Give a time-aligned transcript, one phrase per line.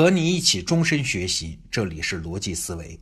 [0.00, 2.98] 和你一起终身学习，这里是逻辑思维。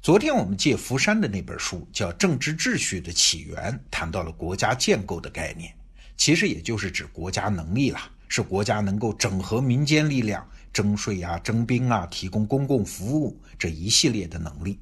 [0.00, 5.74] 昨天我们借福山的那本书叫《政治秩序的起源》，谈到了国家建构的概念，
[6.16, 14.78] 其实也就是指国家能力啦，是国家能够整合民间力量，征税啊、征兵啊、提供公共服务这一系列的能力。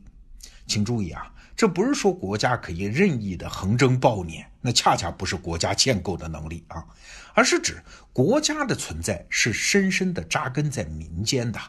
[0.66, 1.32] 请注意啊。
[1.56, 6.84] 这不是说国家可以任意的横征暴敛，那恰恰不是国家建构的能力啊，
[7.32, 7.82] 而是指
[8.12, 11.60] 国家的存在是深深的扎根在民间的，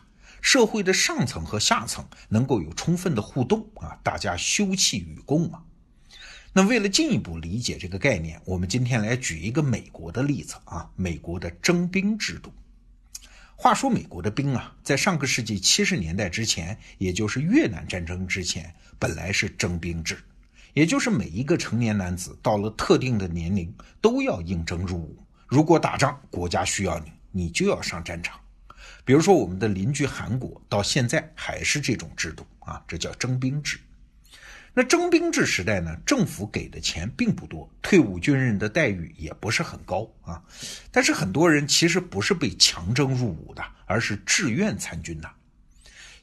[0.41, 5.63] 社会的上层和下层能够有充分的互动啊，大家休戚与共嘛。
[6.53, 12.51] 那为了进一步理解这个概念，我们今天来举一个美国的例子啊，美国的征兵制度。
[13.57, 18.73] 话说美国的兵啊，在上个世纪七十年代之前，也就是越南战争之前。
[18.99, 20.17] 本来是征兵制，
[20.73, 25.17] 也就是每一个成年男子到了特定的年龄都要应征入伍。
[25.47, 28.39] 如果打仗，国家需要你，你就要上战场。
[29.03, 33.79] 比如说我们的邻居韩国，到现在还是这种制度啊，这叫征兵制。
[34.73, 40.41] 那征兵制时代呢，政府给的钱并不多，退伍军人的待遇也不是很高啊。
[40.91, 45.29] 但是很多人其实不是被强征入伍的，而是志愿参军的。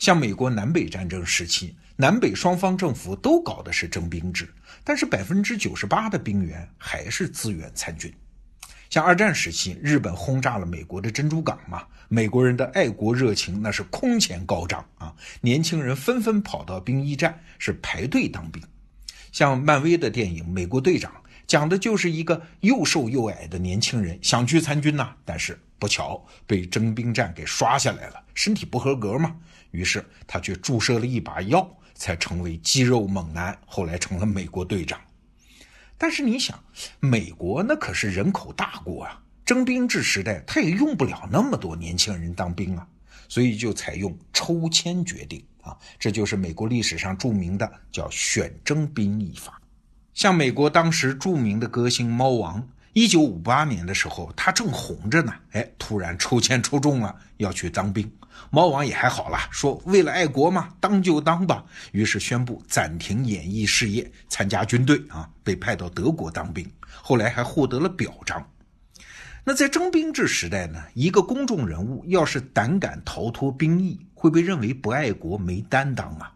[0.01, 1.77] 像美国南北战争时期。
[1.95, 4.49] 南北双方政府都搞的是征兵制，
[4.83, 8.13] 但是百分之九十八的兵员还是自愿参军。
[8.89, 18.61] 像二战时期，日本轰炸了美国的珍珠港嘛，美国人的爱国热情那是空前高涨啊，年轻人纷纷跑到兵役站是排队当兵。
[19.31, 21.13] 像漫威的电影《美国队长》，
[21.47, 29.37] 讲的就是一个又瘦又矮的年轻人想去参军呐，但是不巧被征兵站给刷下来了，身体不合格嘛，
[29.71, 31.69] 于是他却注射了一把药。
[31.95, 34.99] 才成为肌肉猛男，后来成了美国队长。
[35.97, 36.59] 但是你想，
[36.99, 42.85] 美国那可是人口大国啊，征兵制时代他也用不了那么多年轻人当兵啊，
[43.29, 49.62] 所以就采用抽签决定啊，这就是美国历史上著名的叫选征兵役法。
[50.15, 52.67] 像美国当时著名的歌星猫王。
[52.95, 58.11] 一九五八年的时候，他正红着呢，哎，突然抽签抽中了，要去当兵。
[58.51, 61.65] 猫王也还好了，说为了爱国嘛，当就当吧。
[61.93, 66.71] 于是宣布暂停演艺事业，参加军队啊，被派到德国当兵。
[67.01, 68.47] 后来还获得了表彰。
[69.43, 76.31] 那在征兵制时代呢，一个公众人物要是胆敢逃脱兵役，会被认为不爱国、没担当啊。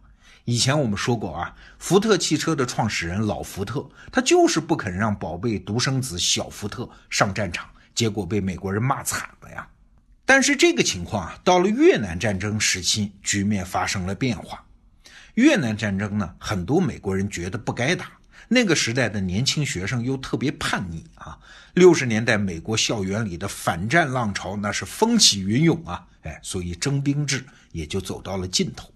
[0.47, 9.67] 以前我们说过啊，福特汽车的创始人老福特，他就是不肯让宝贝独生子小福特上战场，结果被美国人骂惨了呀。
[10.25, 14.65] 但是这个情况啊，到了越南战争时期，局面发生了变化。
[15.35, 18.13] 越南战争呢，很多美国人觉得不该打，
[18.47, 21.37] 那个时代的年轻学生又特别叛逆啊。
[21.75, 28.93] 六十年代美国校园里的反战浪潮那是风起云涌啊，哎，所以征兵制也就走到了尽头。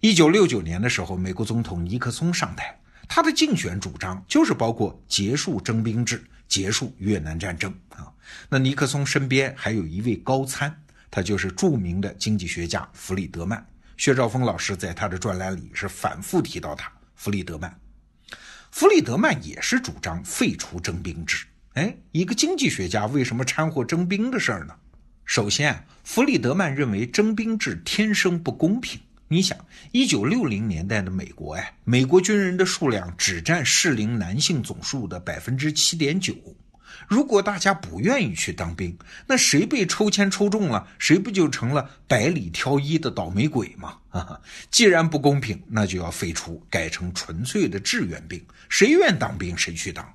[0.00, 2.78] 一九六九年的时候，美国总统尼克松上台，
[3.08, 8.06] 他的竞选主张就是包括结束征兵制、结束越南战争啊。
[8.48, 10.72] 那尼克松身边还有一位高参，
[11.10, 13.66] 他就是著名的经济学家弗里德曼。
[13.96, 17.76] 薛兆丰老师在他的专栏里是反复提到他，弗里德曼。
[18.70, 21.44] 弗里德曼也是主张废除征兵制。
[21.72, 24.72] 哎，一个经济学家为什么掺和征兵的事儿呢？
[25.24, 29.00] 首先，弗里德曼认为征兵制天生不公平。
[29.30, 29.58] 你想，
[29.92, 36.34] 一九六零年代的美国，哎，美国军人的数量只占适龄男性总数的百分之七点九。
[37.06, 38.96] 如果大家不愿意去当兵，
[39.26, 43.98] 那谁被抽签抽中了，谁不就成了百里挑一的倒霉鬼吗？
[44.08, 44.40] 哈，
[44.70, 50.14] 既然不公平，那就要废除，改成纯粹的志愿兵，谁愿当兵谁去当。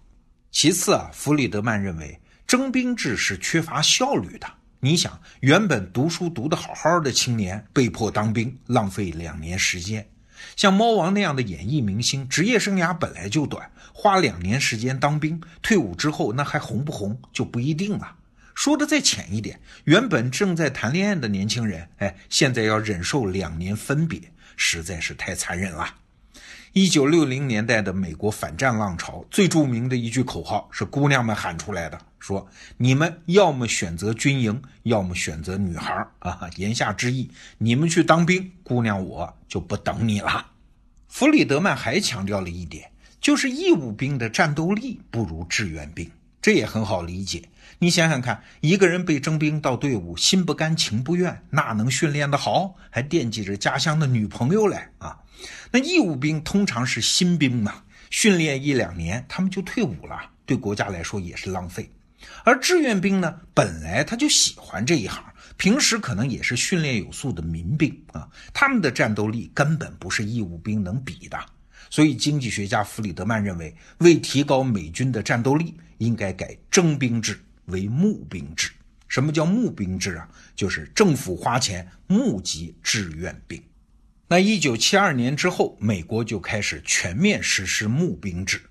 [0.51, 4.47] 其次啊，弗里德曼认为征兵制是缺乏效率的。
[4.83, 10.03] 你想，原本读书读得好好的青年被迫当兵，浪费两年时间；
[10.57, 18.17] 像猫王那样的演艺明星，职业生涯本来就短，花两年时间当兵，退伍之后那还红不红就不一定了。
[18.53, 24.19] 说的再浅一点，原本正在谈恋爱的年轻人，哎，现在要忍受两年分别，
[24.57, 25.95] 实在是太残忍了。
[26.75, 37.29] 一九六零年代的美国反战浪潮，最著名的一句口号是姑娘们喊出来的：“说你们要么选择军营，要么选择女孩啊。”言下之意，
[37.59, 40.47] 你们去当兵，姑娘我就不等你了。
[41.07, 42.89] 弗里德曼还强调了一点，
[43.21, 46.09] 就是义务兵的战斗力不如志愿兵，
[46.43, 47.41] 这也很好理解。
[47.79, 52.75] 你想想看，一个人被征兵到队伍，心不甘情不愿，那能训练得好？
[52.89, 55.17] 还惦记着家乡的女朋友嘞啊！
[55.71, 61.89] 那义务兵通常是新兵嘛，训练一两年，他们就退伍了，对国家来说也是浪费。
[62.43, 65.23] 而志愿兵呢，本来他就喜欢这一行，
[65.55, 71.39] 平时可能也是训练有素的民兵啊，他们的战斗力根本不是义务兵能比的。
[71.89, 78.71] 所以，经济学家弗里德曼认为，为提高美军的战斗力，应该改征兵制为募兵制。
[79.07, 80.27] 什么叫募兵制啊？
[80.55, 83.61] 就是政府花钱募集志愿兵。
[84.27, 88.61] 那一九七二年之后，美国就开始全面实施募兵制。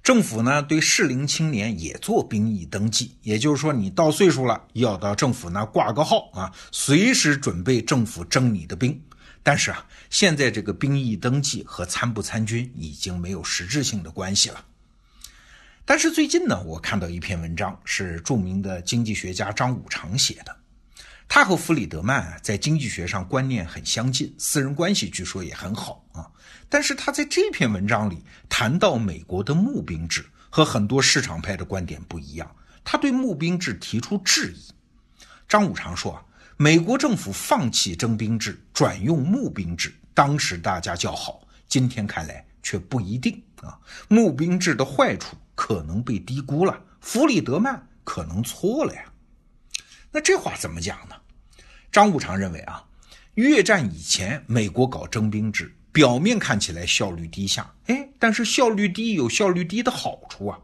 [0.00, 9.02] 政府呢，对适龄青年也做兵役登记，也就是说，你到岁数了，要到政府那挂个号啊，随时准备政府征你的兵。
[9.48, 14.62] 但是啊，现在这个兵役登记和参不参军已经没有实质性的关系了。
[15.86, 20.54] 但是最近呢，我看到一篇文章，是著名的经济学家张五常写的。
[21.28, 26.28] 他和弗里德曼在经济学上观念很相近，私人关系据说也很好啊。
[26.68, 32.54] 但是他在这篇文章里谈到美国的募兵制和很多市场派的观点不一样，
[32.84, 34.60] 他对募兵制提出质疑。
[35.48, 36.22] 张五常说啊，
[36.60, 43.78] 美国政府放弃征兵制，转用募兵制，当时大家叫好，今天看来却不一定啊。
[44.08, 49.04] 募兵制的坏处可能被低估了，弗里德曼可能错了呀。
[50.10, 51.14] 那这话怎么讲呢？
[51.92, 52.84] 张五常认为啊，
[53.34, 60.58] 越战以前美国搞征兵制，表面看起来效率低下，哎，但是效率低有效率低的好处啊。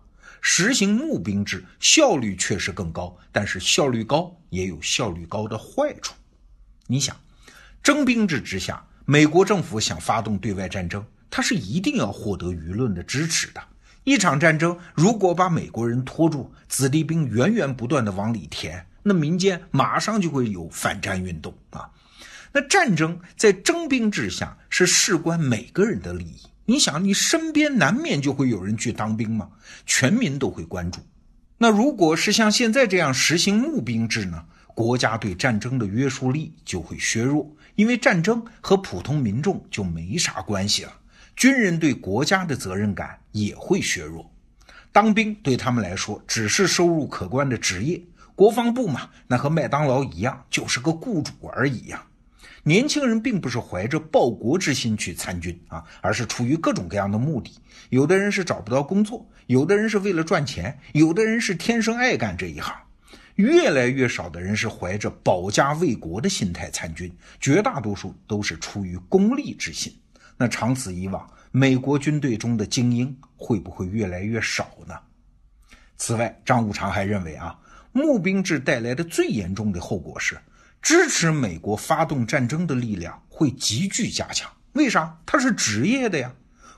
[0.46, 6.12] 实行募兵制，效率确实更高，但是效率高也有效率高的坏处。
[6.86, 7.16] 你想，
[7.82, 13.62] 征兵制之下，美国政府想发动对外战争，它是一定要获得舆论的支持的。
[14.04, 18.86] 一场战争如果把美国人拖住，子弟兵源源不断的往里填。
[19.02, 21.90] 那民间马上就会有反战运动啊！
[22.52, 26.42] 那战争在征兵制下是事关每个人的利益。
[26.66, 29.48] 你想，你身边难免就会有人去当兵吗？
[29.84, 31.00] 全民都会关注。
[31.58, 34.44] 那如果是像现在这样实行募兵制呢？
[34.74, 40.92] 国家对战争的约束力就会削弱，因为战争和普通民众就没啥关系了。
[41.36, 44.28] 军人对国家的责任感也会削弱，
[44.90, 48.02] 当兵对他们来说只是收入可观的职业。
[48.34, 52.04] 国防部嘛，那和麦当劳一样，就是个雇主而已呀。
[52.62, 57.52] 年轻人并不是怀着报国之心去参军啊，而是出于各种各样的目的。
[57.90, 62.74] 有的人是找不到工作，有的人是为了赚钱，有的人是天生爱干这一行。
[63.36, 69.92] 越来越少的人是怀着保家卫国的心态参军，绝大多数都是出于功利之心。
[70.36, 74.94] 那长此以往，美国军队中的精英会不会越来越少呢？
[75.96, 77.58] 此外，张五常还认为啊。
[77.96, 80.36] 募兵制带来的最严重的后果是，
[80.84, 84.52] 支持美国发动战争的力量会急剧加强。
[84.74, 85.18] 为啥？
[85.24, 86.30] 它是职业的呀，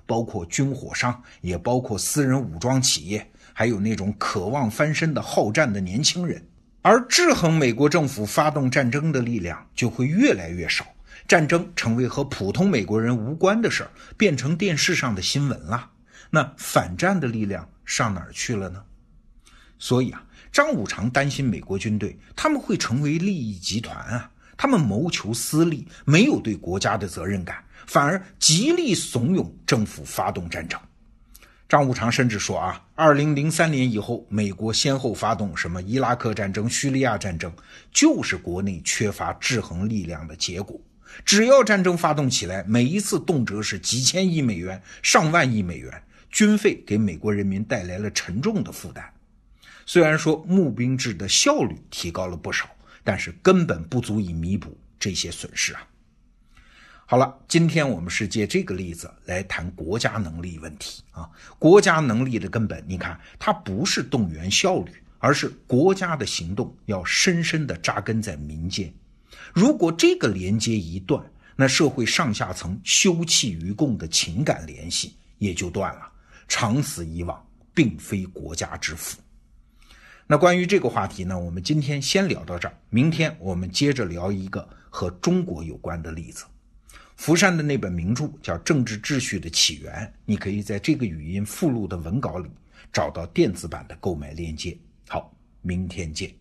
[0.07, 6.41] 包括军火商，也包括私人武装企业，还有那种渴望翻身的好战的年轻人。
[6.83, 10.87] 而制衡美国政府发动战争的力量就会越来越少，
[11.27, 15.91] 战争成为和普通美国人无关的事儿，变成电视上的新闻了。
[16.31, 18.81] 那反战的力量上哪儿去了呢？
[19.81, 20.23] 所以啊。
[20.57, 30.81] 张五常担心美国军队他们会成为利益集团啊，他们谋求私利，没有对国家的责任感，反而极力怂恿政府发动战争。
[31.69, 37.53] 张五常甚至说啊，二零零三年以后，美国先后发动什么伊拉克战争、叙利亚战争，
[37.93, 40.81] 就是国内缺乏制衡力量的结果。
[41.27, 49.05] 只要战争发动起来，每一次动辄是几千亿美元、上万亿美元，军费给美国人民带来了沉重的负担。
[49.87, 52.69] 虽然说募兵制的效率提高了不少，
[53.05, 55.87] 但是根本不足以弥补这些损失啊。
[57.07, 61.31] 好了，今天我们是借这个例子来谈国家能力问题啊。
[61.57, 68.93] 国家能力的根本，你看它不是动员效率，而是国家的行动要深深的扎根在民间。
[69.55, 71.25] 如果这个连接一断，
[71.55, 76.11] 那社会上下层休戚与共的情感联系也就断了。
[76.49, 77.41] 长此以往，
[77.73, 79.17] 并非国家之福。
[80.29, 82.77] 那关于这个话题呢，我们今天先聊到这儿。
[82.91, 86.45] 明天我们接着聊一个和中国有关的例子。
[87.17, 92.51] 福山的那本名著叫《政治秩序的起源》，你可以在这个语音附录的文稿里
[92.93, 94.77] 找到电子版的购买链接。
[95.09, 96.35] 好，明天见。